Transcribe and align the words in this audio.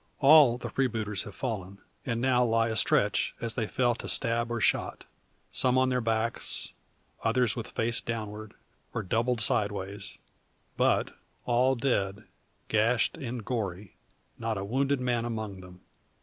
All 0.17 0.57
the 0.57 0.71
freebooters 0.71 1.25
have 1.25 1.35
fallen, 1.35 1.77
and 2.07 2.19
now 2.19 2.43
lie 2.43 2.69
astretch 2.69 3.33
as 3.39 3.53
they 3.53 3.67
fell 3.67 3.93
to 3.93 4.09
stab 4.09 4.49
or 4.51 4.59
shot; 4.59 5.03
some 5.51 5.77
on 5.77 5.89
their 5.89 6.01
backs, 6.01 6.73
others 7.23 7.55
with 7.55 7.67
face 7.67 8.01
downward, 8.01 8.55
or 8.95 9.03
doubled 9.03 9.41
sideways, 9.41 10.17
but 10.75 11.15
all 11.45 11.75
dead, 11.75 12.23
gashed, 12.67 13.15
and 13.15 13.45
gory 13.45 13.95
not 14.39 14.57
a 14.57 14.65
wounded 14.65 14.99
man 14.99 15.23
among 15.23 15.61
them! 15.61 15.81